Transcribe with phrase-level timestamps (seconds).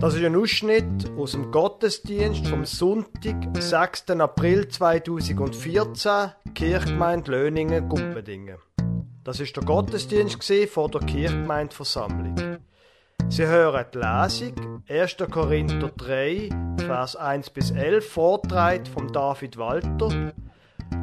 [0.00, 4.10] Das ist ein Ausschnitt aus dem Gottesdienst vom Sonntag, 6.
[4.10, 8.58] April 2014, Kirchgemeinde Löningen, Gumpendingen.
[9.24, 10.40] Das ist der Gottesdienst
[10.70, 12.58] vor der Kirchgemeindeversammlung.
[13.28, 15.16] Sie hören die Lesung 1.
[15.32, 20.32] Korinther 3, Vers 1 bis 11, Vortrag von David Walter,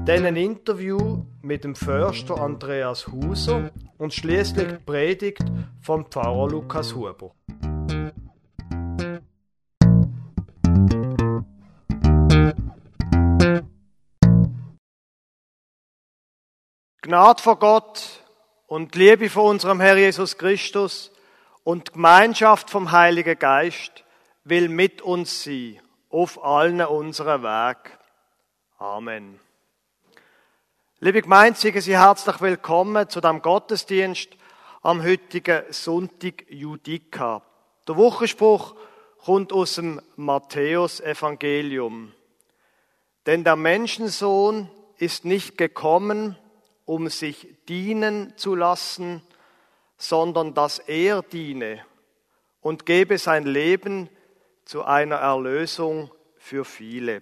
[0.05, 5.43] dann ein Interview mit dem Förster Andreas Huser und schließlich die Predigt
[5.81, 7.33] vom Pfarrer Lukas Huber.
[17.05, 18.23] Gnade vor Gott
[18.65, 21.11] und Liebe vor unserem Herr Jesus Christus
[21.63, 24.03] und Gemeinschaft vom Heiligen Geist
[24.43, 25.79] will mit uns sein
[26.09, 27.99] auf allen unseren Weg.
[28.79, 29.39] Amen.
[30.99, 34.29] Liebe Gemeinde, Sie herzlich willkommen zu dem Gottesdienst
[34.81, 37.43] am heutigen Sonntag Judika.
[37.87, 38.73] Der Wochenspruch
[39.23, 42.13] kommt aus dem Matthäus-Evangelium.
[43.27, 46.35] Denn der Menschensohn ist nicht gekommen,
[46.85, 49.21] um sich dienen zu lassen,
[49.97, 51.83] sondern dass er diene
[52.61, 54.09] und gebe sein Leben
[54.65, 57.21] zu einer Erlösung für viele.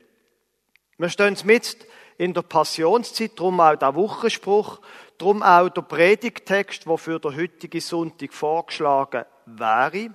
[0.97, 4.80] Wir stehen mit in der Passionszeit, drum auch der Wochenspruch,
[5.17, 10.14] drum auch der Predigtext, der für den heutigen Sonntag vorgeschlagen wäre.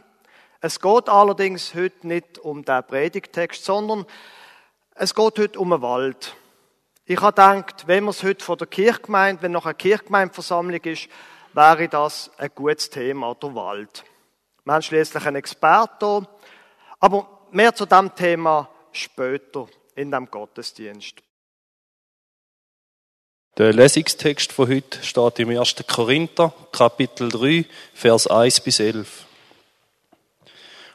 [0.60, 4.06] Es geht allerdings heute nicht um den Predigtext, sondern
[4.94, 6.36] es geht heute um einen Wald.
[7.10, 11.08] Ich habe gedacht, wenn wir es heute von der Kirchgemeinde, wenn noch eine Kirchgemeindeversammlung ist,
[11.54, 14.04] wäre das ein gutes Thema, der Wald.
[14.66, 16.28] Wir haben schließlich einen Experten,
[17.00, 21.14] aber mehr zu dem Thema später in dem Gottesdienst.
[23.56, 25.76] Der Lesungstext von heute steht im 1.
[25.86, 27.64] Korinther, Kapitel 3,
[27.94, 29.24] Vers 1 bis 11.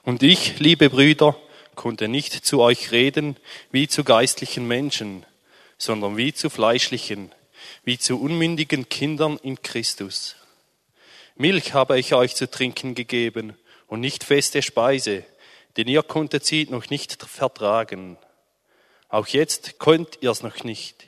[0.04, 1.36] Und ich, liebe Brüder,
[1.74, 3.36] konnte nicht zu euch reden
[3.72, 5.26] wie zu geistlichen Menschen,
[5.78, 7.32] sondern wie zu fleischlichen,
[7.84, 10.36] wie zu unmündigen Kindern in Christus.
[11.36, 13.58] Milch habe ich euch zu trinken gegeben
[13.88, 15.24] und nicht feste Speise,
[15.78, 18.18] denn ihr konntet sie noch nicht vertragen.
[19.10, 21.08] Auch jetzt könnt ihr es noch nicht,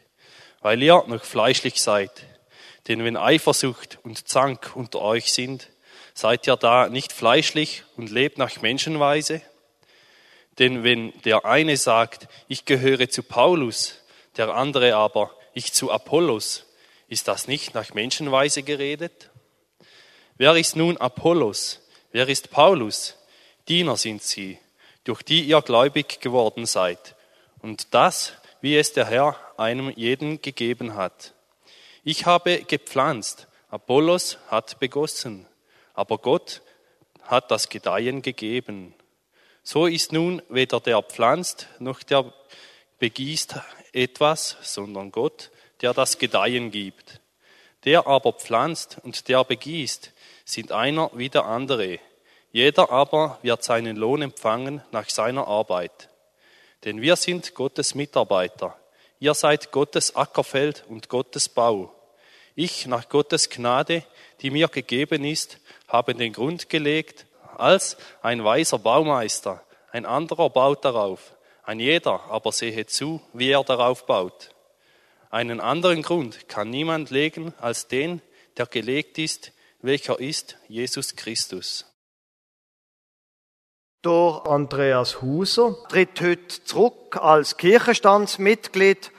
[0.62, 2.12] weil ihr noch fleischlich seid.
[2.88, 5.70] Denn wenn Eifersucht und Zank unter euch sind,
[6.14, 9.42] seid ihr da nicht fleischlich und lebt nach Menschenweise?
[10.60, 13.96] Denn wenn der eine sagt, ich gehöre zu Paulus,
[14.38, 16.66] der andere aber, ich zu Apollos.
[17.08, 19.30] Ist das nicht nach Menschenweise geredet?
[20.38, 21.82] Wer ist nun Apollos?
[22.12, 23.18] Wer ist Paulus?
[23.68, 24.60] Diener sind sie,
[25.04, 27.16] durch die ihr gläubig geworden seid.
[27.62, 31.34] Und das, wie es der Herr einem jeden gegeben hat.
[32.04, 35.48] Ich habe gepflanzt, Apollos hat begossen,
[35.94, 36.62] aber Gott
[37.24, 38.94] hat das Gedeihen gegeben.
[39.64, 42.32] So ist nun weder der pflanzt noch der
[43.00, 43.56] begießt
[43.96, 45.52] etwas, sondern Gott,
[45.82, 47.22] der das Gedeihen gibt.
[47.86, 50.12] Der aber pflanzt und der begießt,
[50.44, 52.00] sind einer wie der andere.
[52.52, 56.10] Jeder aber wird seinen Lohn empfangen nach seiner Arbeit.
[56.84, 58.78] Denn wir sind Gottes Mitarbeiter.
[59.20, 61.94] Ihr seid Gottes Ackerfeld und Gottes Bau.
[62.56, 64.04] Ich, nach Gottes Gnade,
[64.42, 67.26] die mir gegeben ist, habe den Grund gelegt,
[67.58, 69.64] als ein weiser Baumeister.
[69.92, 71.35] Ein anderer baut darauf.
[71.66, 74.52] Ein jeder aber sehe zu, wie er darauf baut.
[75.32, 78.22] Einen anderen Grund kann niemand legen als den,
[78.58, 81.86] der gelegt ist, welcher ist Jesus Christus.
[84.04, 89.12] Der Andreas Huser tritt heute zurück als Kirchenstandsmitglied.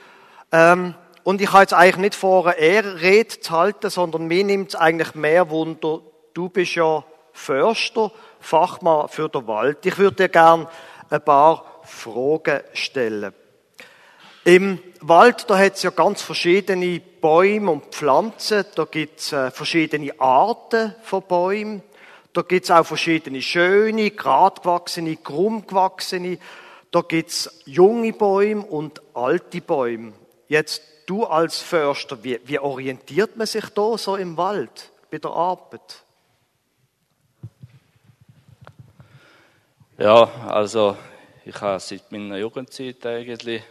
[0.52, 4.68] Ähm, und ich habe jetzt eigentlich nicht vor, eine Ehrrede zu halten, sondern mir nimmt
[4.68, 6.02] es eigentlich mehr Wunder.
[6.34, 9.84] Du bist ja Förster, Fachmann für den Wald.
[9.84, 10.68] Ich würde dir gern
[11.10, 13.32] ein paar Fragen stellen.
[14.44, 19.50] Im Wald, da hat es ja ganz verschiedene Bäume und Pflanzen, da gibt es äh,
[19.50, 21.82] verschiedene Arten von Bäumen,
[22.32, 26.38] da gibt es auch verschiedene schöne, geradgewachsene, krummgewachsene,
[26.92, 30.12] da gibt es junge Bäume und alte Bäume.
[30.46, 35.30] Jetzt du als Förster, wie, wie orientiert man sich da so im Wald bei der
[35.30, 36.02] Arbeit?
[39.98, 40.96] Ja, also
[41.48, 43.62] ich habe seit meiner Jugendzeit eigentlich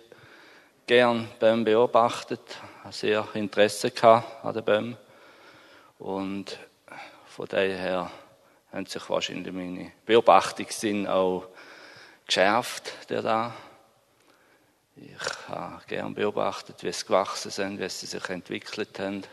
[0.88, 2.40] gern Bäume beobachtet,
[2.82, 4.98] habe sehr Interesse an den Bäumen.
[6.00, 6.58] Und
[7.28, 8.10] von daher
[8.72, 11.50] haben sich wahrscheinlich meine Beobachtungssinn auch
[12.26, 13.54] geschärft, der da.
[14.96, 19.24] Ich habe gern beobachtet, wie sie gewachsen sind, wie sie sich entwickelt haben.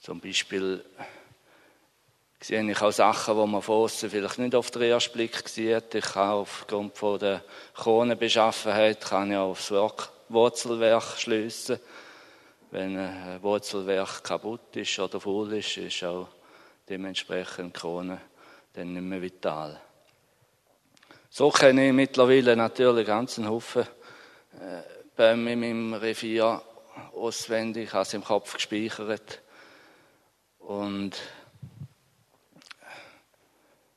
[0.00, 0.84] Zum Beispiel
[2.42, 5.94] sehe ich auch Sachen, die man von außen vielleicht nicht auf den ersten Blick sieht.
[5.94, 7.42] Ich kann aufgrund von der
[7.74, 9.72] Kronenbeschaffenheit kann ich aufs
[10.28, 11.78] Wurzelwerk schliessen.
[12.70, 16.28] Wenn ein Wurzelwerk kaputt ist oder faul ist, ist auch
[16.88, 18.20] dementsprechend die Krone
[18.72, 19.80] dann nicht mehr vital.
[21.30, 23.82] So kenne ich mittlerweile natürlich ganz einen Haufen
[24.60, 24.82] äh,
[25.16, 26.60] Bäume in meinem Revier
[27.14, 29.40] auswendig, habe sie im Kopf gespeichert.
[30.58, 31.20] Und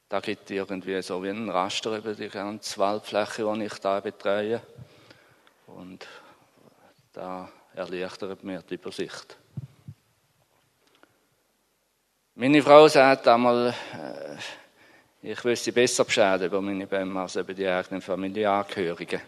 [0.10, 4.62] da gibt irgendwie so wie ein Raster über die ganze Waldfläche, die ich da betreue.
[5.68, 6.08] Und
[7.14, 9.38] da erleichtert mir die Übersicht.
[12.36, 14.38] Meine Frau sagt einmal, äh,
[15.22, 19.22] ich wüsste besser Bescheid über meine Bäume als über die eigenen Familienangehörigen.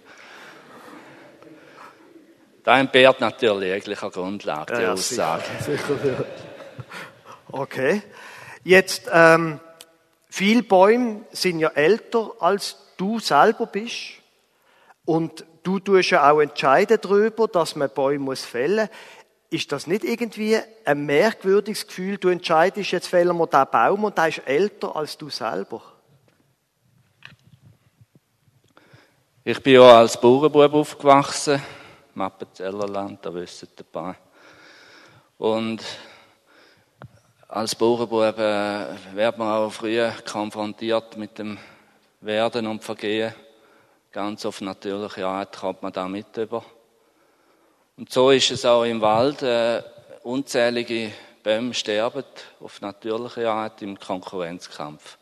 [2.64, 5.44] Da entbehrt natürlich jeglicher Grundlage, die ja, Aussage.
[5.62, 6.26] Sicher.
[7.50, 8.02] Okay.
[8.66, 9.62] Jetzt, ähm,
[10.30, 14.22] viele Bäume sind ja älter, als du selber bist.
[15.06, 18.90] Und du tust ja auch entscheiden darüber, dass man Bäume muss fällen
[19.50, 22.18] Ist das nicht irgendwie ein merkwürdiges Gefühl?
[22.18, 25.82] Du entscheidest, jetzt fällen wir diesen Baum und der ist älter als du selber.
[29.46, 31.62] Ich bin ja als Bauernbub aufgewachsen.
[32.14, 34.16] Mappenzellerland, da wissen ein paar.
[35.38, 35.82] Und
[37.48, 41.58] als Bauernbub äh, wird man auch früh konfrontiert mit dem
[42.22, 43.34] Werden und Vergehen.
[44.12, 46.64] Ganz auf natürliche Art kommt man da mit über.
[47.96, 49.42] Und so ist es auch im Wald.
[49.44, 49.82] Äh,
[50.24, 51.12] unzählige
[51.42, 52.26] Bäume sterben
[52.60, 55.18] auf natürliche Art im Konkurrenzkampf.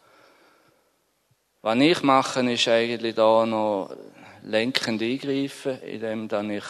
[1.61, 3.95] Was ich mache, ist eigentlich da noch
[4.43, 6.65] lenkend eingreifen, indem dann ich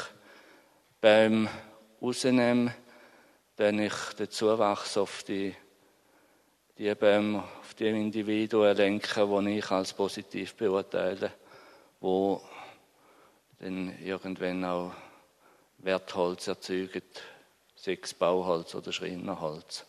[0.99, 1.49] Bäume
[2.01, 2.73] rausnehme,
[3.57, 5.55] wenn ich den Zuwachs auf die,
[6.77, 11.31] die Bäume, auf die Individuen lenke, die ich als positiv beurteile,
[11.99, 12.41] wo
[13.59, 14.91] dann irgendwann auch
[15.77, 17.01] Wertholz erzeugen,
[17.75, 19.85] sechs Bauholz oder Schreinerholz.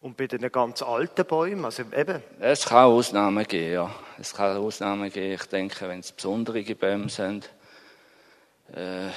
[0.00, 2.22] Und bei den ganz alten Bäumen, also eben?
[2.38, 3.94] Es kann Ausnahmen geben, ja.
[4.18, 5.34] Es kann Ausnahmen geben.
[5.34, 7.50] Ich denke, wenn es besondere Bäume sind,
[8.72, 9.10] äh,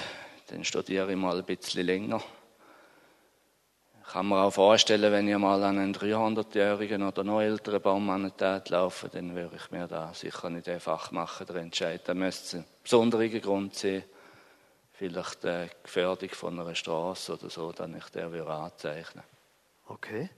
[0.48, 2.22] dann studiere ich mal ein bisschen länger.
[4.06, 8.10] Ich kann mir auch vorstellen, wenn ich mal an einen 300-jährigen oder noch älteren Baum
[8.10, 8.32] an
[8.70, 12.02] laufe, dann würde ich mir da sicher nicht einfach machen, der Entscheid.
[12.06, 14.04] Da müsste es einen besonderen Grund sein.
[14.94, 19.24] Vielleicht die Gefährdung von einer Straße oder so, dann ich der würde anzeichnen.
[19.88, 20.30] Okay.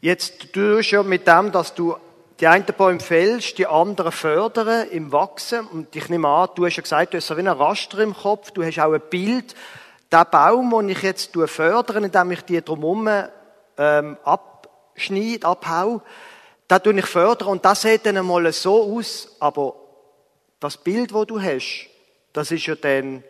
[0.00, 1.96] Jetzt tust du ja mit dem, dass du
[2.40, 5.66] die einen Bäume fällst, die anderen fördern im Wachsen.
[5.66, 8.14] Und ich nehme an, du hast ja gesagt, du hast so wie ein Raster im
[8.14, 9.54] Kopf, du hast auch ein Bild.
[10.12, 13.08] Der Baum, den ich jetzt fördere, indem ich die drumherum
[13.78, 16.02] ähm, abschneide, abhau,
[16.68, 19.74] da tue ich fördern und das sieht dann einmal so aus, aber
[20.60, 21.86] das Bild, wo du hast,
[22.32, 23.22] das ist ja dann,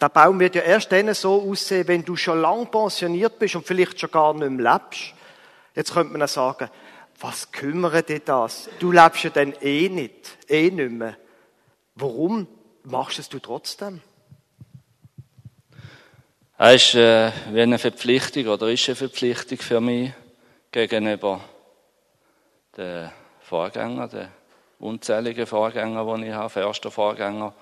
[0.00, 3.66] der Baum wird ja erst dann so aussehen, wenn du schon lang pensioniert bist und
[3.66, 5.14] vielleicht schon gar nicht mehr lebst.
[5.74, 6.68] Jetzt könnte man sagen,
[7.22, 8.68] was kümmert dich das?
[8.80, 11.16] Du lebst ja dann eh nicht, eh nicht mehr.
[11.94, 12.48] Warum
[12.82, 14.00] machst es du trotzdem?
[16.58, 20.12] Es ist äh, wie eine Verpflichtung oder ist eine Verpflichtung für mich
[20.70, 21.40] gegenüber
[22.76, 23.10] den
[23.40, 24.28] Vorgängern, den
[24.78, 27.54] unzähligen Vorgängern, die ich habe, förster Vorgänger,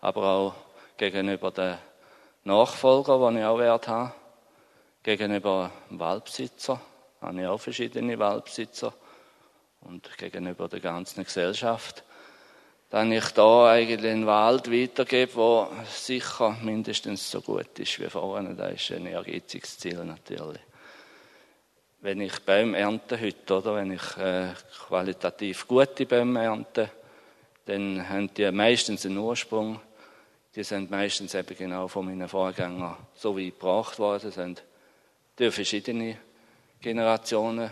[0.00, 0.54] aber auch
[0.96, 1.78] gegenüber den
[2.44, 4.12] Nachfolgern, die ich auch werde haben,
[5.02, 6.80] gegenüber dem Waldbesitzer,
[7.20, 8.92] habe ich auch verschiedene Waldbesitzer
[9.84, 12.02] und gegenüber der ganzen Gesellschaft.
[12.90, 18.54] Dann ich da eigentlich einen Wald weitergebe, der sicher mindestens so gut ist wie vorne.
[18.54, 20.60] Das ist ein ehrgeiziges Ziel natürlich.
[22.00, 24.52] Wenn ich Bäume ernte heute, oder wenn ich äh,
[24.86, 26.90] qualitativ gute Bäume ernte,
[27.66, 29.80] dann haben die meistens einen Ursprung.
[30.54, 34.62] Die sind meistens eben genau von meinen Vorgängern so wie gebracht worden sind.
[35.36, 36.18] Durch verschiedene
[36.80, 37.70] Generationen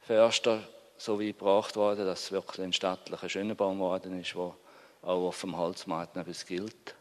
[0.00, 0.60] Förster
[0.96, 4.54] so wie gebracht worden, dass es wirklich ein stattlicher, schöner Baum geworden ist, der
[5.02, 6.94] auch auf dem Holzmarkt etwas gilt.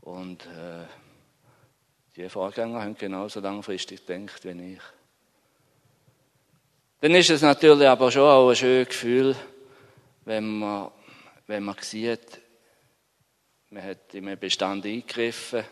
[0.00, 0.86] Und äh,
[2.16, 4.82] die Vorgänger haben genauso langfristig gedacht wie ich.
[7.00, 9.36] Dann ist es natürlich aber schon auch ein schönes Gefühl,
[10.24, 10.90] wenn man,
[11.46, 12.40] wenn man sieht,
[13.70, 15.64] man hat in einen Bestand eingegriffen,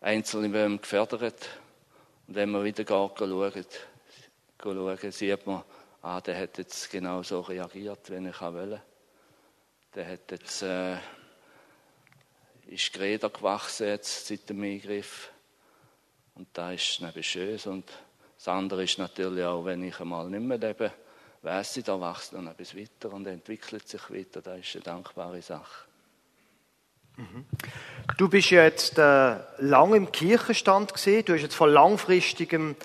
[0.00, 1.48] einzelne Bäume gefördert
[2.28, 3.78] und wenn man wieder geht,
[4.62, 5.64] schaut, sieht man,
[6.02, 8.82] ah, der hat jetzt genau so reagiert, wie ich wollte.
[9.94, 10.96] Der hat jetzt, äh,
[12.66, 15.30] ist Gräder gewachsen jetzt seit dem Eingriff.
[16.34, 17.66] Und da ist nebenschiös.
[17.66, 17.90] Und
[18.36, 20.92] das andere ist natürlich auch, wenn ich einmal nicht mehr lebe,
[21.42, 24.40] weiss ich, da wächst noch etwas weiter und entwickelt sich weiter.
[24.40, 25.88] Das ist eine dankbare Sache.
[28.16, 31.24] Du bist jetzt äh, lang im Kirchenstand gesehen.
[31.24, 32.76] Du hast jetzt von langfristigem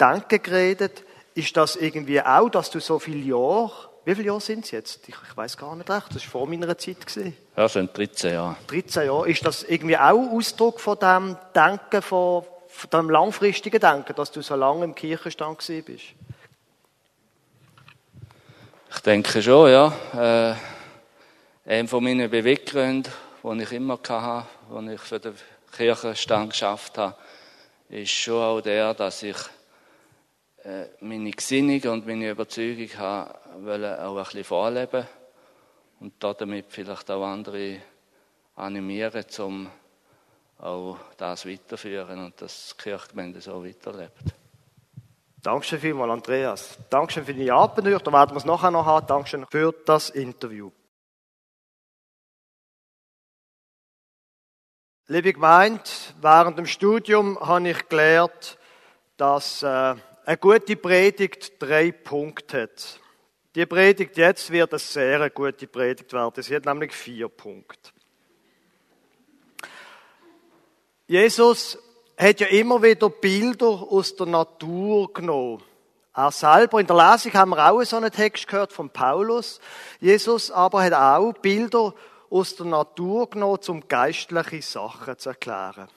[0.00, 1.04] Denken geredet.
[1.34, 3.70] Ist das irgendwie auch, dass du so viele Jahre,
[4.04, 5.08] wie viele Jahre sind es jetzt?
[5.08, 6.08] Ich, ich weiß gar nicht recht.
[6.14, 7.36] Das war vor meiner Zeit gesehen.
[7.56, 8.56] Ja, sind 13 Jahre.
[8.66, 9.30] 13 Jahre.
[9.30, 14.42] Ist das irgendwie auch Ausdruck von dem Denken, von, von dem langfristigen Denken, dass du
[14.42, 16.04] so lange im Kirchenstand gesehen bist?
[18.94, 19.92] Ich denke schon, ja.
[20.14, 20.54] Äh,
[21.64, 23.10] einer von meinen Beweggründen
[23.42, 25.34] den ich immer hatte, als ich für den
[25.76, 27.16] Kirchenstand geschafft habe,
[27.88, 29.36] ist schon auch der, dass ich
[31.00, 35.06] meine Gesinnung und meine Überzeugung habe, wollen auch ein bisschen vorleben
[36.00, 37.78] und damit vielleicht auch andere
[38.54, 39.70] animieren, um
[40.58, 44.22] auch das weiterzuführen und die Kirchgemeinde so weiterlebt.
[45.42, 46.78] Dankeschön vielmals, Andreas.
[46.88, 47.98] Dankeschön für die Abenteuer.
[47.98, 49.06] Da werden wir es nachher noch haben.
[49.08, 50.70] Dankeschön für das Interview.
[55.08, 55.82] Liebe Gemeinde,
[56.20, 58.56] während dem Studium habe ich gelernt,
[59.16, 63.00] dass äh, eine gute Predigt drei Punkte hat.
[63.54, 66.42] Die Predigt jetzt wird eine sehr gute Predigt werden.
[66.42, 67.90] Sie hat nämlich vier Punkte.
[71.06, 71.78] Jesus
[72.16, 75.62] hat ja immer wieder Bilder aus der Natur genommen.
[76.14, 79.60] Er selber, in der Lesung haben wir auch so einen Text gehört von Paulus.
[79.98, 81.94] Jesus aber hat auch Bilder
[82.30, 85.88] aus der Natur genommen, um geistliche Sachen zu erklären.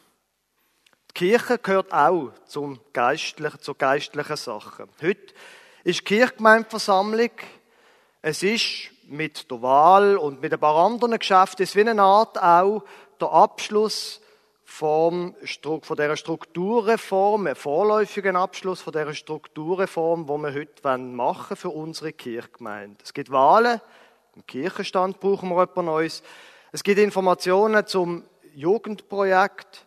[1.17, 4.89] Die Kirche gehört auch zum geistlichen, zu geistlichen Sachen.
[5.01, 5.33] Heute
[5.85, 7.29] ist Kirchgemeindeversammlung.
[8.21, 12.01] Es ist mit der Wahl und mit ein paar anderen Geschäften, es ist wie eine
[12.01, 12.83] Art auch
[13.21, 14.19] der Abschluss
[14.65, 21.69] vom, von dieser Strukturreform, ein vorläufigen Abschluss von dieser Strukturreform, die wir heute machen für
[21.69, 22.97] unsere Kirchgemeinde.
[23.01, 23.79] Es gibt Wahlen,
[24.35, 26.23] im Kirchenstand brauchen wir etwas Neues.
[26.73, 29.84] Es gibt Informationen zum Jugendprojekt.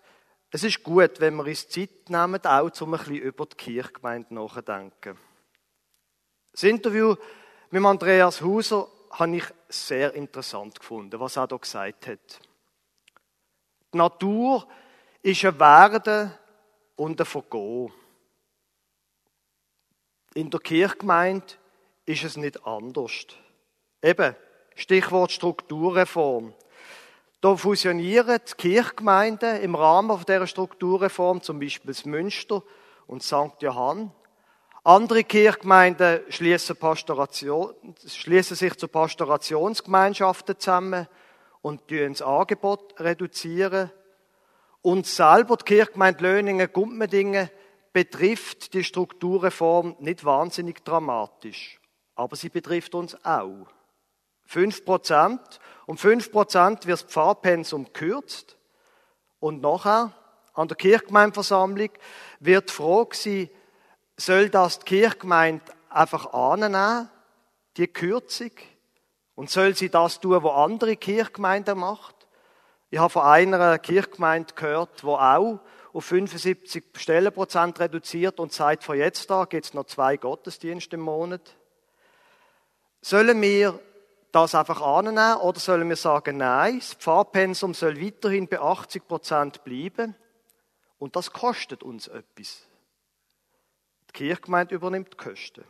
[0.50, 4.34] Es ist gut, wenn wir uns Zeit nehmen, auch um ein bisschen über die Kirchgemeinde
[4.34, 5.18] nachzudenken.
[6.52, 7.14] Das Interview
[7.70, 12.40] mit Andreas Huser habe ich sehr interessant gefunden, was er da gesagt hat.
[13.92, 14.66] Die Natur
[15.22, 16.32] ist ein Werden
[16.96, 17.92] und ein Vergehen.
[20.34, 21.46] In der Kirchgemeinde
[22.06, 23.26] ist es nicht anders.
[24.02, 24.34] Eben,
[24.76, 26.54] Stichwort Strukturreform.
[27.40, 32.64] Da fusionieren die Kirchgemeinden im Rahmen dieser Strukturreform, zum Beispiel das Münster
[33.06, 33.60] und St.
[33.60, 34.10] Johann.
[34.82, 36.76] Andere Kirchgemeinden schließen,
[38.06, 41.06] schließen sich zu Pastorationsgemeinschaften zusammen
[41.62, 43.92] und das Angebot reduzieren.
[44.82, 47.50] Und selber die Kirchgemeinde Löningen-Gumpmendingen
[47.92, 51.78] betrifft die Strukturreform nicht wahnsinnig dramatisch.
[52.16, 53.68] Aber sie betrifft uns auch.
[54.46, 55.60] 5 Prozent.
[55.88, 58.58] Um 5 Prozent wird das Pfarrpensum gekürzt.
[59.40, 60.12] Und nachher,
[60.52, 61.88] an der Kirchgemeindeversammlung,
[62.40, 63.50] wird die Frage sein,
[64.18, 67.08] soll das die Kirchgemeinde einfach annehmen,
[67.78, 68.50] die Kürzung?
[69.34, 72.28] Und soll sie das tun, was andere Kirchgemeinden macht?
[72.90, 75.58] Ich habe von einer Kirchgemeinde gehört, wo auch
[75.94, 81.02] auf 75 Stellenprozent reduziert und seit von jetzt an gibt es noch zwei Gottesdienste im
[81.02, 81.56] Monat.
[83.00, 83.80] Sollen wir
[84.32, 89.64] das einfach annehmen oder sollen wir sagen, nein, das Pfarrpensum soll weiterhin bei 80 Prozent
[89.64, 90.14] bleiben
[90.98, 92.66] und das kostet uns etwas.
[94.08, 95.64] Die Kirchgemeinde übernimmt die Kosten.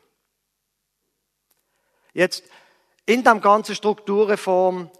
[2.12, 2.44] Jetzt,
[3.06, 4.90] in dem ganzen Strukturreform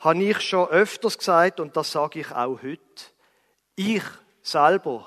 [0.00, 2.80] habe ich schon öfters gesagt, und das sage ich auch heute,
[3.76, 4.02] ich
[4.42, 5.06] selber,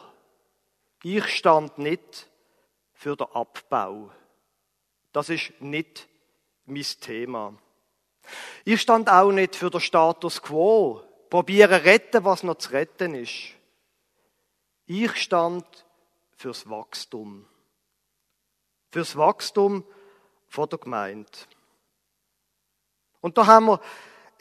[1.03, 2.27] ich stand nicht
[2.93, 4.11] für den Abbau.
[5.11, 6.07] Das ist nicht
[6.65, 7.53] mein Thema.
[8.65, 13.53] Ich stand auch nicht für den Status quo, probiere retten, was noch zu retten ist.
[14.85, 15.65] Ich stand
[16.35, 17.45] fürs Wachstum.
[18.91, 19.83] Fürs Wachstum
[20.47, 21.29] von der Gemeinde.
[23.21, 23.81] Und da haben wir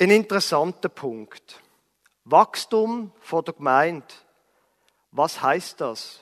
[0.00, 1.60] einen interessanten Punkt.
[2.24, 4.06] Wachstum von der Gemeinde.
[5.10, 6.20] Was heißt das?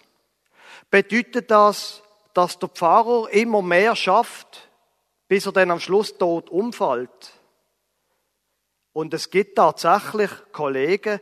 [0.91, 4.69] Bedeutet das, dass der Pfarrer immer mehr schafft,
[5.29, 7.36] bis er dann am Schluss tot umfällt?
[8.97, 11.21] Und es gibt tatsächlich Kollegen,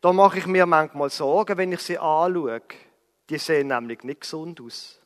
[0.00, 2.62] da mache ich mir manchmal Sorgen, wenn ich sie anschaue.
[3.28, 5.00] Die sehen nämlich nicht gesund aus.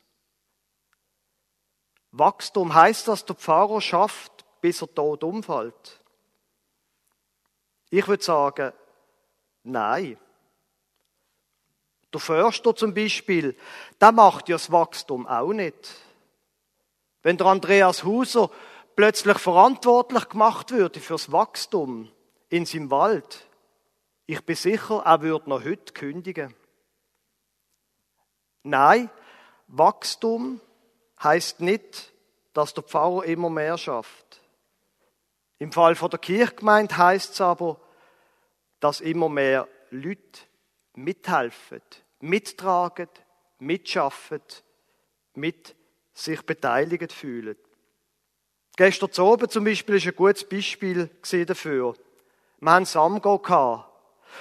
[2.10, 6.02] Wachstum heißt, dass der Pfarrer schafft, bis er tot umfällt.
[7.88, 8.74] Ich würde sagen,
[9.62, 10.18] nein.
[12.12, 13.56] Der Förster zum Beispiel,
[13.98, 15.88] der macht ja das Wachstum auch nicht.
[17.22, 18.50] Wenn der Andreas Huser
[19.00, 22.12] plötzlich verantwortlich gemacht würde fürs Wachstum
[22.50, 23.48] in seinem Wald,
[24.26, 26.54] ich bin sicher, er würde noch heute kündigen.
[28.62, 29.08] Nein,
[29.68, 30.60] Wachstum
[31.22, 32.12] heißt nicht,
[32.52, 34.42] dass der Pfarrer immer mehr schafft.
[35.58, 37.80] Im Fall von der Kirchgemeinde heißt es aber,
[38.80, 40.40] dass immer mehr Leute
[40.92, 41.80] mithelfen,
[42.18, 43.08] mittragen,
[43.60, 44.42] mitschaffen,
[45.32, 45.74] mit
[46.12, 47.56] sich beteiligt fühlen.
[48.76, 51.10] Gestern Abend zum Beispiel ist ein gutes Beispiel
[51.46, 51.94] dafür.
[52.60, 53.40] Wir haben Samgo.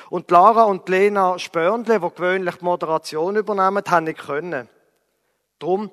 [0.09, 4.69] Und Lara und Lena Spörndle, die gewöhnlich die Moderation übernehmen, haben nicht können.
[5.57, 5.91] Darum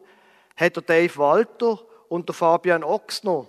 [0.57, 3.47] hat der Dave Walter und der Fabian Ochsner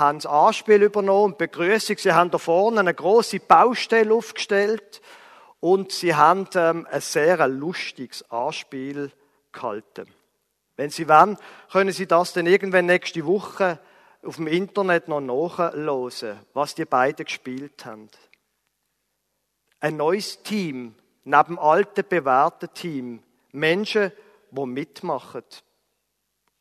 [0.00, 1.98] das Anspiel übernommen und Begrüßung.
[1.98, 5.02] Sie haben da vorne eine große Baustelle aufgestellt
[5.60, 9.12] und sie haben ähm, ein sehr lustiges Anspiel
[9.52, 10.06] gehalten.
[10.76, 11.36] Wenn Sie wollen,
[11.70, 13.78] können Sie das dann irgendwann nächste Woche
[14.22, 18.10] auf dem Internet noch nachhören, was die beiden gespielt haben.
[19.80, 23.22] Ein neues Team, neben dem alten, bewährten Team.
[23.52, 24.12] Menschen,
[24.50, 25.44] die mitmachen.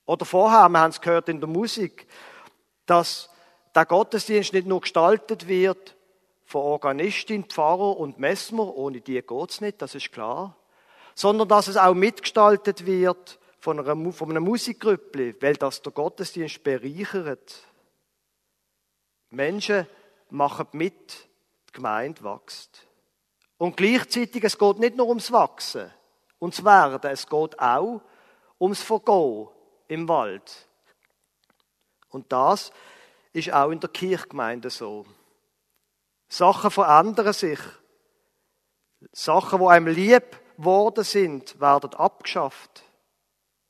[0.05, 2.07] Oder vorher, wir haben es gehört in der Musik,
[2.85, 3.29] dass
[3.75, 5.95] der Gottesdienst nicht nur gestaltet wird
[6.45, 10.55] von Organistin, Pfarrer und Messmer, ohne die geht's nicht, das ist klar,
[11.13, 16.63] sondern dass es auch mitgestaltet wird von, einer, von einem Musikgrüppli, weil das der Gottesdienst
[16.63, 17.63] bereichert.
[19.29, 19.87] Menschen
[20.29, 21.27] machen mit,
[21.69, 22.87] die Gemeinde wächst.
[23.57, 25.91] Und gleichzeitig, es geht nicht nur ums Wachsen,
[26.39, 28.01] ums Werden, es geht auch
[28.59, 29.49] ums Vergehen
[29.87, 30.67] im Wald.
[32.09, 32.71] Und das
[33.33, 35.05] ist auch in der Kirchgemeinde so.
[36.27, 37.59] Sachen verändern sich.
[39.11, 42.83] Sachen, wo einem lieb worden sind, werden abgeschafft.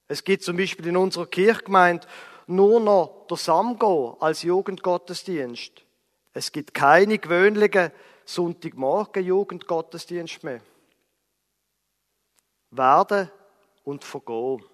[0.10, 2.08] Es gibt zum Beispiel in unserer Kirchgemeinde
[2.48, 5.86] nur noch der Samgo als Jugendgottesdienst.
[6.34, 7.92] Es gibt keine gewöhnlichen
[8.26, 10.62] Sonntagmorgen Jugendgottesdienst mehr.
[12.72, 13.30] Werden
[13.84, 14.66] und vergehen.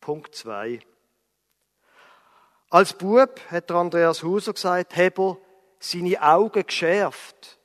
[0.00, 0.80] Punkt 2.
[2.68, 5.38] Als Bub hat Andreas Huser gesagt, habe
[5.78, 7.58] seine Augen geschärft,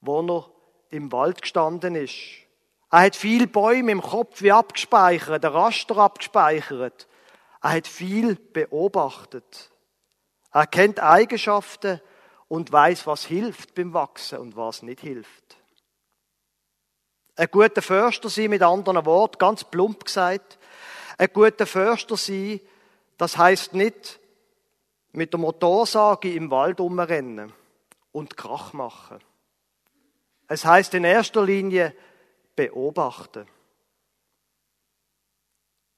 [0.00, 0.50] wo er
[0.88, 2.49] im Wald gestanden ist.
[2.90, 7.06] Er hat viel Bäume im Kopf wie abgespeichert, der Raster abgespeichert.
[7.62, 9.70] Er hat viel beobachtet.
[10.52, 12.00] Er kennt Eigenschaften
[12.48, 15.56] und weiß, was hilft beim Wachsen und was nicht hilft.
[17.36, 20.58] Ein guter Förster sein, mit anderen Worten, ganz plump gesagt,
[21.16, 22.60] ein guter Förster sein,
[23.18, 24.18] das heißt nicht
[25.12, 27.52] mit der Motorsage im Wald umrennen
[28.10, 29.20] und Krach machen.
[30.48, 31.94] Es heißt in erster Linie
[32.60, 33.46] beobachten.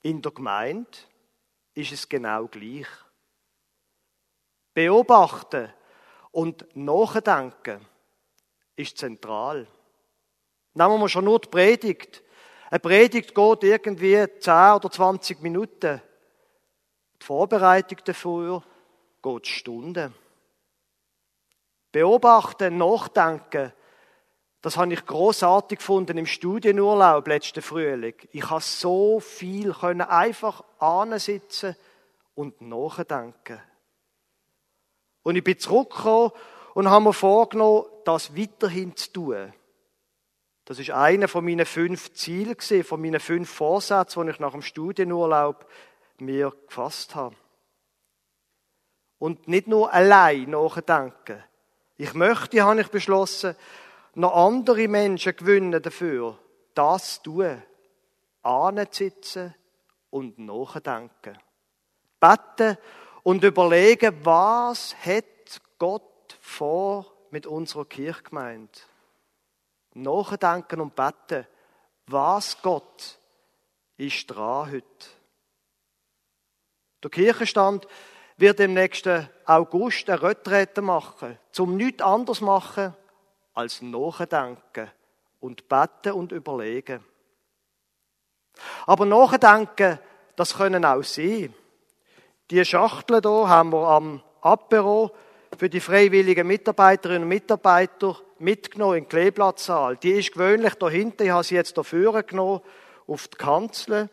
[0.02, 0.96] In der Gemeinde
[1.74, 2.86] ist es genau gleich.
[4.72, 5.72] Beobachten
[6.30, 7.84] und nachdenken
[8.76, 9.66] ist zentral.
[10.74, 12.22] Nehmen wir schon nur die Predigt.
[12.70, 16.00] Eine Predigt geht irgendwie 10 oder 20 Minuten.
[17.20, 18.62] Die Vorbereitung dafür
[19.20, 20.14] geht Stunden.
[21.90, 23.72] Beobachten, nachdenken
[24.62, 28.14] das habe ich großartig gefunden im Studienurlaub letzten Frühling.
[28.30, 31.74] Ich habe so viel können einfach ansitzen
[32.36, 33.60] und nachdenken.
[35.24, 36.30] Und ich bin zurückgekommen
[36.74, 39.52] und habe mir vorgenommen, das weiterhin zu tun.
[40.64, 44.62] Das ist einer von meinen fünf Zielen von meinen fünf Vorsätzen, die ich nach dem
[44.62, 45.68] Studienurlaub
[46.18, 47.34] mir gefasst habe.
[49.18, 51.42] Und nicht nur allein nachdenken.
[51.96, 53.56] Ich möchte, habe ich beschlossen,
[54.14, 56.38] noch andere Menschen gewinnen dafür,
[56.74, 57.62] das zu tun.
[58.42, 59.54] Ansitzen
[60.10, 61.38] und nachdenken.
[62.20, 62.76] Beten
[63.22, 68.78] und überlegen, was hat Gott vor mit unserer Kirchgemeinde.
[69.94, 71.46] Nachdenken und beten,
[72.06, 73.18] was Gott
[73.96, 75.06] ist dran heute.
[77.02, 77.86] Der Kirchenstand
[78.36, 82.94] wird im nächsten August eine Retrette machen, zum nichts anderes machen,
[83.54, 84.90] als nachdenken
[85.40, 87.04] und beten und überlegen.
[88.86, 89.98] Aber nachdenken,
[90.36, 91.50] das können auch Sie.
[92.50, 95.10] Die Schachtel hier haben wir am Apero
[95.56, 99.96] für die freiwilligen Mitarbeiterinnen und Mitarbeiter mitgenommen in den Kleeblattsaal.
[99.96, 102.60] Die ist gewöhnlich da hinten, ich habe sie jetzt dafür genommen,
[103.06, 104.10] auf die Kanzel.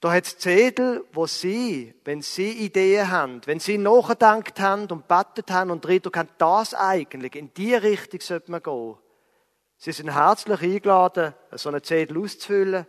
[0.00, 5.08] Da hat es Zettel, wo Sie, wenn Sie Ideen haben, wenn Sie nachgedacht haben und
[5.08, 8.96] bettet haben und Eindruck haben, das eigentlich, in die Richtung sollte man gehen,
[9.76, 12.86] Sie sind herzlich eingeladen, so eine Zettel auszufüllen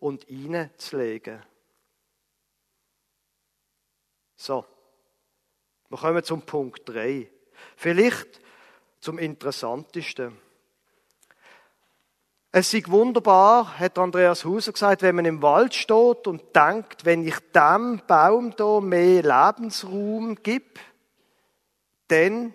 [0.00, 1.42] und reinzulegen.
[4.36, 4.66] So,
[5.88, 7.30] wir kommen zum Punkt 3.
[7.76, 8.40] Vielleicht
[9.00, 10.36] zum interessantesten.
[12.58, 17.22] Es ist wunderbar, hat Andreas Hauser gesagt, wenn man im Wald steht und denkt, wenn
[17.28, 20.80] ich dem Baum da mehr Lebensraum gebe,
[22.08, 22.54] dann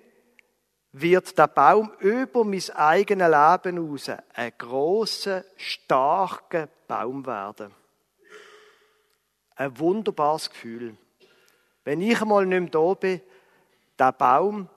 [0.91, 7.71] wird der Baum über mein eigenes Leben raus ein grosser, starker Baum werden.
[9.53, 10.97] Ein wunderbares Gefühl.
[11.83, 13.21] Wenn ich einmal nicht mehr da bin,
[13.99, 14.67] der Baum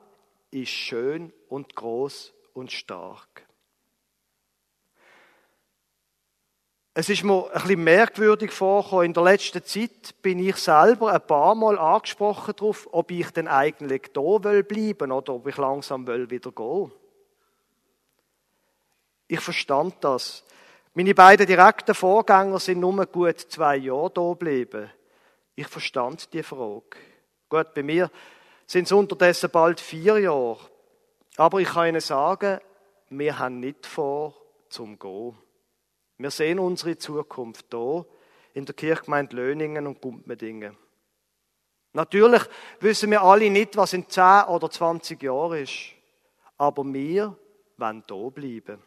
[0.50, 3.43] ist schön und groß und stark.
[6.96, 9.06] Es ist mir ein bisschen merkwürdig vorgekommen.
[9.06, 13.48] In der letzten Zeit bin ich selber ein paar Mal angesprochen darauf, ob ich denn
[13.48, 16.92] eigentlich da will bleiben oder ob ich langsam will wieder gehen.
[19.26, 20.44] Ich verstand das.
[20.94, 24.88] Meine beiden direkten Vorgänger sind nur gut zwei Jahre da geblieben.
[25.56, 26.96] Ich verstand die Frage.
[27.48, 28.08] Gut, bei mir
[28.68, 30.60] sind es unterdessen bald vier Jahre.
[31.36, 32.60] Aber ich kann Ihnen sagen,
[33.10, 34.34] wir haben nicht vor,
[34.68, 35.36] zum Gehen.
[36.16, 38.04] Wir sehen unsere Zukunft da
[38.52, 40.76] in der Kirchgemeinde Löningen und Gumpmedingen.
[41.92, 42.42] Natürlich
[42.80, 45.92] wissen wir alle nicht, was in 10 oder 20 Jahren ist.
[46.56, 47.36] Aber wir
[47.76, 48.82] wollen da bleiben.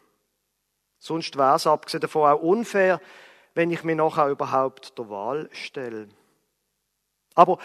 [0.98, 3.00] Sonst wäre es abgesehen davon auch unfair,
[3.54, 6.08] wenn ich mich nachher überhaupt der Wahl stelle.
[7.34, 7.58] Aber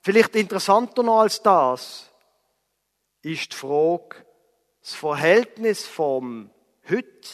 [0.00, 2.10] vielleicht interessanter noch als das
[3.22, 4.16] ist die Frage,
[4.80, 6.50] das Verhältnis vom
[6.88, 7.28] Heute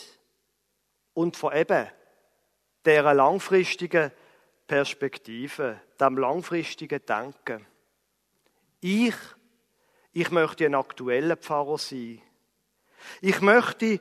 [1.15, 1.89] und von eben
[2.85, 4.11] dieser langfristigen
[4.67, 7.67] Perspektive, dem langfristigen Denken.
[8.81, 9.15] Ich,
[10.13, 12.23] ich möchte ein aktueller Pfarrer sein.
[13.21, 14.01] Ich möchte,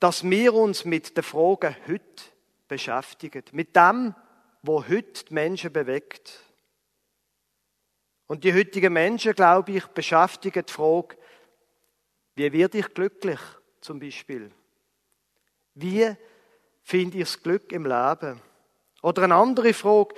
[0.00, 2.24] dass wir uns mit den Fragen heute
[2.66, 3.44] beschäftigen.
[3.52, 4.14] Mit dem,
[4.62, 6.40] wo heute die Menschen bewegt.
[8.26, 11.16] Und die heutigen Menschen, glaube ich, beschäftigen die Frage,
[12.34, 13.40] wie werde ich glücklich,
[13.80, 14.52] zum Beispiel?
[15.74, 16.14] Wie
[16.88, 18.40] finde ich das Glück im Leben?
[19.02, 20.14] Oder eine andere Frage,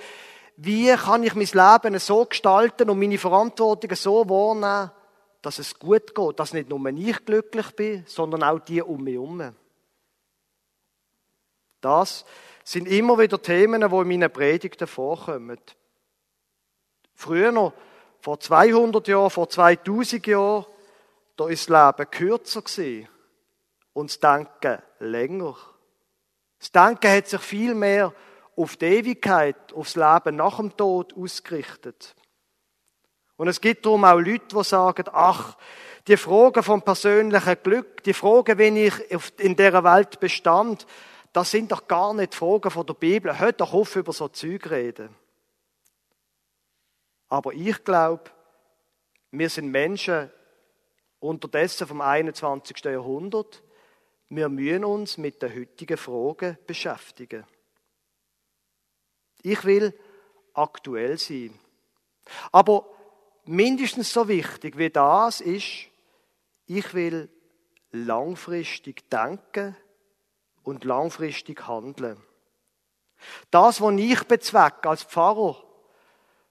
[0.55, 4.91] wie kann ich mein Leben so gestalten und meine Verantwortungen so wahrnehmen,
[5.41, 9.15] dass es gut geht, dass nicht nur ich glücklich bin, sondern auch die um mich
[9.15, 9.53] herum.
[11.81, 12.23] Das
[12.63, 15.59] sind immer wieder Themen, die in meinen Predigten vorkommen.
[17.15, 17.73] Früher noch,
[18.21, 20.65] vor 200 Jahren, vor 2000 Jahren,
[21.35, 23.09] da ist das Leben kürzer gewesen
[23.91, 25.57] und das Denken länger.
[26.61, 28.13] Das Denken hat sich viel mehr
[28.55, 32.15] auf die Ewigkeit, aufs Leben nach dem Tod ausgerichtet.
[33.35, 35.57] Und es gibt darum auch Leute, die sagen, ach,
[36.05, 38.93] die Fragen vom persönlichen Glück, die Fragen, wie ich
[39.39, 40.85] in dieser Welt bestand,
[41.33, 43.39] das sind doch gar nicht Fragen von der Bibel.
[43.39, 45.09] Hört doch auf, über so Zeug reden.
[47.27, 48.25] Aber ich glaube,
[49.31, 50.29] wir sind Menschen
[51.19, 52.83] unterdessen vom 21.
[52.83, 53.63] Jahrhundert,
[54.31, 57.43] wir müssen uns mit den heutigen Fragen beschäftigen.
[59.43, 59.93] Ich will
[60.53, 61.53] aktuell sein.
[62.53, 62.85] Aber
[63.43, 65.87] mindestens so wichtig wie das ist,
[66.65, 67.29] ich will
[67.91, 69.75] langfristig denken
[70.63, 72.17] und langfristig handeln.
[73.49, 75.61] Das, was ich bezwecke als Pfarrer,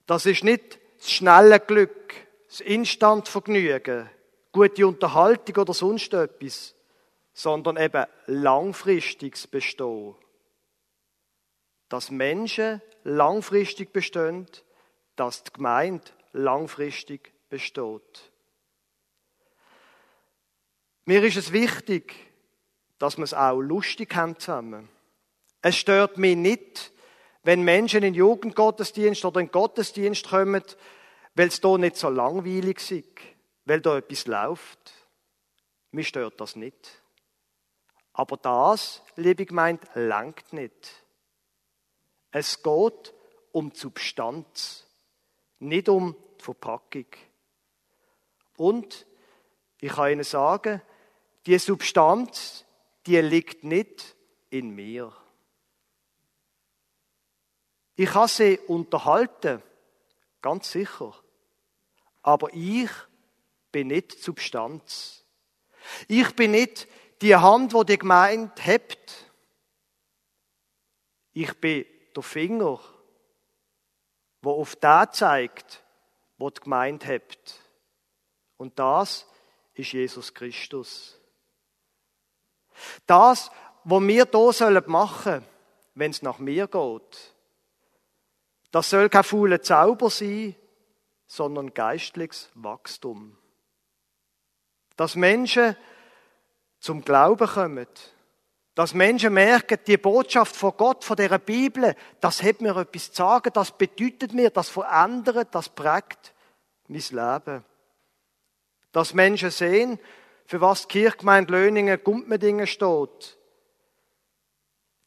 [0.04, 2.14] das ist nicht das schnelle Glück,
[2.46, 4.10] das Instantvergnügen,
[4.52, 6.74] gute Unterhaltung oder sonst etwas
[7.40, 10.14] sondern eben langfristiges Bestehen.
[11.88, 14.46] Dass Menschen langfristig bestehen,
[15.16, 18.30] dass die Gemeinde langfristig besteht.
[21.06, 22.14] Mir ist es wichtig,
[22.98, 24.88] dass wir es auch lustig haben zusammen.
[25.62, 26.92] Es stört mich nicht,
[27.42, 30.62] wenn Menschen in Jugendgottesdienst oder in Gottesdienst kommen,
[31.34, 33.04] weil es da nicht so langweilig ist,
[33.64, 34.92] weil da etwas läuft.
[35.90, 37.00] Mich stört das nicht.
[38.12, 41.04] Aber das, liebe Gemeinde, langt nicht.
[42.30, 43.14] Es geht
[43.52, 44.86] um die Substanz,
[45.58, 47.06] nicht um die Verpackung.
[48.56, 49.06] Und
[49.80, 50.82] ich kann Ihnen sagen,
[51.46, 52.64] die Substanz,
[53.06, 54.14] die liegt nicht
[54.50, 55.12] in mir.
[57.96, 59.62] Ich kann sie unterhalten,
[60.40, 61.14] ganz sicher.
[62.22, 62.90] Aber ich
[63.72, 65.24] bin nicht Substanz.
[66.08, 66.88] Ich bin nicht
[67.22, 69.30] die Hand, wo die Gemeinde hebt.
[71.32, 72.80] Ich bin der Finger,
[74.42, 75.82] wo auf da zeigt,
[76.38, 77.60] wo die Gemeinde hebt.
[78.56, 79.26] Und das
[79.74, 81.18] ist Jesus Christus.
[83.06, 83.50] Das,
[83.84, 85.44] was wir hier machen sollen,
[85.94, 87.34] wenn es nach mir geht,
[88.70, 90.54] das soll kein fauler Zauber sein,
[91.26, 93.36] sondern geistliches Wachstum.
[94.96, 95.76] Dass Menschen
[96.80, 97.86] zum Glauben kommen,
[98.74, 103.16] dass Menschen merken, die Botschaft von Gott, von der Bibel, das hat mir etwas zu
[103.16, 106.32] sagen, das bedeutet mir, das verändert, das prägt
[106.88, 107.64] mein Leben.
[108.92, 109.98] Dass Menschen sehen,
[110.46, 113.38] für was die Kirchgemeinde Löningen Gumpmedingen steht.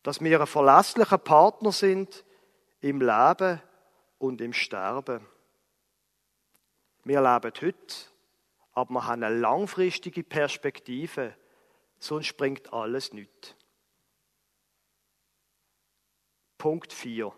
[0.03, 2.23] Dass wir ein verlässlicher Partner sind
[2.79, 3.61] im Leben
[4.19, 5.25] und im Sterben.
[7.03, 7.95] Wir leben heute,
[8.73, 11.35] aber wir haben eine langfristige Perspektive,
[12.03, 13.55] sonst bringt alles nichts.
[16.57, 17.31] Punkt 4.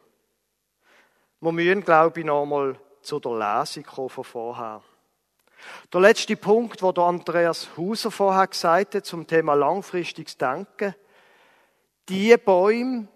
[1.41, 4.83] Wir müssen, glaube ich, nochmal zu der Lesung kommen von vorher.
[5.93, 10.95] Der letzte Punkt, wo der Andreas Huser vorher gesagt hat, zum Thema langfristiges Denken.
[12.09, 13.07] Die Bäume,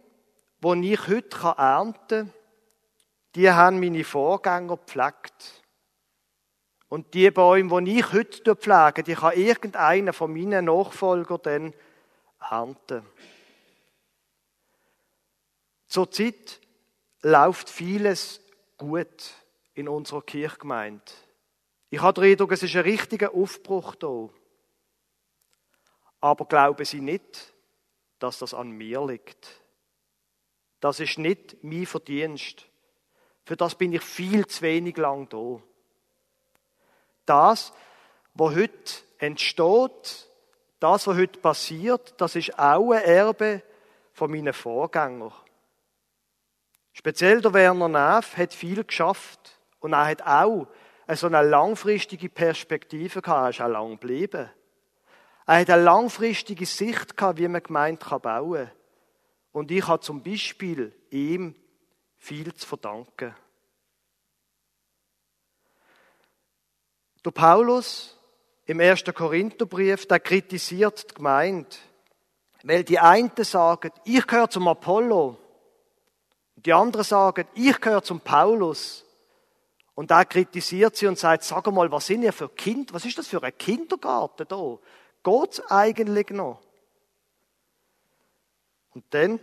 [0.64, 2.34] die ich heute ernten kann,
[3.36, 5.64] die haben meine Vorgänger gepflegt.
[6.90, 11.74] Und die Bäume, die ich heute pflege, die kann irgendeiner von meinen Nachfolgern dann
[12.50, 13.06] ernten.
[15.88, 16.60] Zurzeit
[17.22, 18.42] läuft vieles
[18.78, 19.34] gut
[19.76, 21.04] in unserer Kirchgemeinde.
[21.92, 24.30] Ich habe den Eindruck, es ist ein richtiger Aufbruch da.
[26.22, 27.54] Aber glauben Sie nicht,
[28.20, 29.62] dass das an mir liegt.
[30.80, 32.66] Das ist nicht mein Verdienst.
[33.46, 35.62] Für das bin ich viel zu wenig lang da.
[37.30, 37.74] Das,
[38.34, 40.30] was heute entsteht,
[40.80, 43.62] das, was heute passiert, das ist auch ein Erbe
[44.14, 45.32] von meinen Vorgängern.
[46.92, 50.68] Speziell der Werner Neff hat viel geschafft und er hat auch
[51.14, 53.46] so eine langfristige Perspektive gehabt.
[53.46, 54.50] Er ist auch lang geblieben.
[55.46, 58.72] Er hat eine langfristige Sicht gehabt, wie man Gemeinde bauen kann.
[59.52, 61.56] Und ich habe zum Beispiel ihm
[62.18, 63.36] viel zu verdanken.
[67.26, 68.18] Der Paulus
[68.66, 71.70] im ersten Korintherbrief, der kritisiert die Gemeinde,
[72.64, 75.38] weil die einen sagen, ich gehöre zum Apollo,
[76.56, 79.06] die anderen sagen, ich gehöre zum Paulus.
[79.96, 82.94] Und da kritisiert sie und sagt, sag mal, was sind ihr für Kind?
[82.94, 84.78] Was ist das für ein Kindergarten da?
[85.24, 86.62] Geht's eigentlich noch?
[88.92, 89.40] Und dann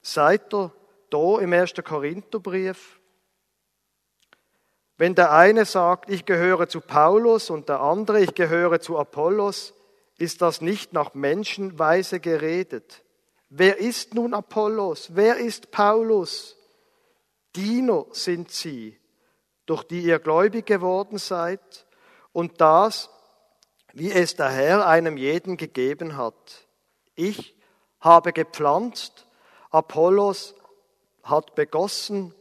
[0.00, 0.72] sagt er
[1.10, 2.95] da im ersten Korintherbrief,
[4.98, 9.74] wenn der eine sagt, ich gehöre zu Paulus und der andere, ich gehöre zu Apollos,
[10.18, 13.04] ist das nicht nach Menschenweise geredet.
[13.50, 15.10] Wer ist nun Apollos?
[15.12, 16.56] Wer ist Paulus?
[17.54, 18.98] Diener sind sie,
[19.66, 21.86] durch die ihr gläubig geworden seid
[22.32, 23.10] und das,
[23.92, 26.66] wie es der Herr einem jeden gegeben hat.
[27.14, 27.56] Ich
[28.00, 29.26] habe gepflanzt,
[29.70, 30.54] Apollos
[31.22, 32.34] hat begossen,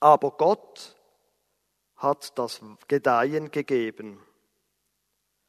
[0.00, 0.96] aber Gott
[2.02, 4.20] hat das Gedeihen gegeben.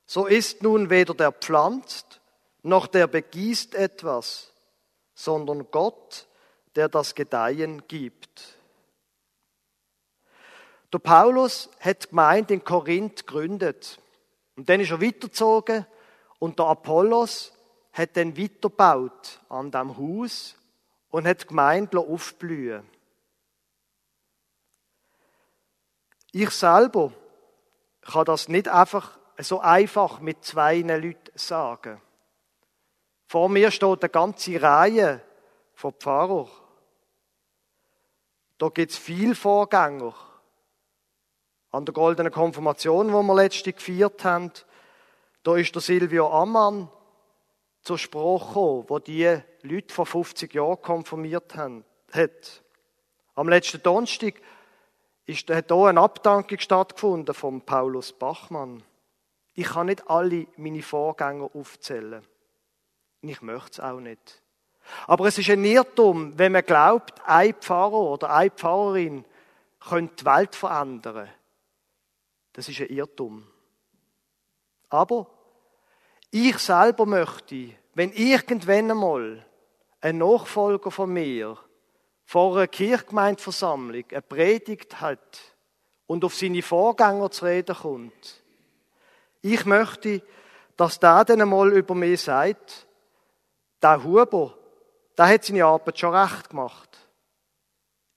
[0.06, 2.22] So ist nun weder der pflanzt,
[2.62, 4.54] noch der begießt etwas,
[5.14, 6.28] sondern Gott,
[6.76, 8.58] der das Gedeihen gibt.
[10.92, 14.00] Der Paulus hat gemeint in Korinth gegründet.
[14.56, 15.88] Und dann ist er weitergezogen
[16.40, 17.54] und der Apollos
[17.92, 20.56] hat dann weitergebaut an dem Haus
[21.10, 22.88] und hat gemeint aufblühen.
[26.36, 27.14] Ich selber
[28.02, 32.02] kann das nicht einfach so einfach mit zwei Leuten sagen.
[33.28, 35.22] Vor mir steht eine ganze Reihe
[35.76, 36.50] von Pfarrern.
[38.58, 40.16] Da gibt es viel Vorgänger.
[41.70, 44.52] An der goldenen Konfirmation, wo wir letzte gefeiert haben,
[45.44, 46.90] da ist der Silvio Ammann
[47.82, 52.64] zur Sprache gekommen, wo die Leute vor 50 Jahren konfirmiert haben, hat.
[53.36, 54.36] Am letzten Donnerstag
[55.26, 58.84] ist, hat hier eine Abdankung stattgefunden von Paulus Bachmann.
[59.54, 62.24] Ich kann nicht alle meine Vorgänger aufzählen.
[63.22, 64.42] Und ich möchte es auch nicht.
[65.08, 69.26] Aber es ist ein Irrtum, wenn man glaubt, ein Pfarrer oder eine Pfarrerin
[69.80, 71.30] könnte die Welt verändern.
[72.54, 73.48] Das ist ein Irrtum.
[74.90, 75.28] Aber
[76.32, 79.46] ich selber möchte, wenn irgendwann einmal
[80.02, 81.58] ein Nachfolger von mir
[82.34, 85.40] vor einer Kirchgemeindeversammlung eine Predigt hat
[86.08, 88.44] und auf seine Vorgänger zu reden kommt.
[89.44, 90.24] Ich möchte,
[90.76, 92.88] dass der dann einmal über mich sagt,
[93.84, 94.58] der Huber,
[95.16, 96.98] der hat seine Arbeit schon recht gemacht.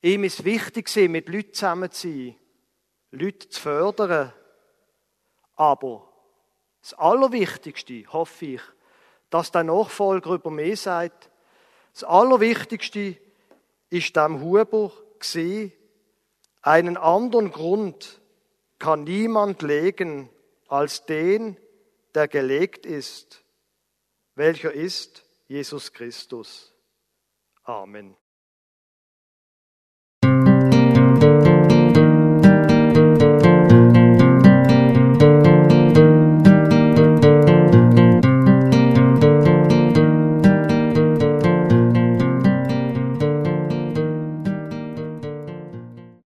[0.01, 2.37] Ihm ist wichtig, mit Leuten zusammen zu sein,
[3.11, 4.33] Leute zu fördern.
[5.57, 6.11] Aber
[6.81, 8.63] das Allerwichtigste, hoffe ich,
[9.29, 11.29] dass der Nachfolger über mich sagt.
[11.93, 13.19] Das Allerwichtigste
[13.91, 15.73] ist dem Huber gesehen,
[16.63, 18.21] einen anderen Grund
[18.79, 20.29] kann niemand legen
[20.69, 21.57] als den,
[22.15, 23.45] der gelegt ist,
[24.35, 26.75] welcher ist Jesus Christus.
[27.63, 28.17] Amen.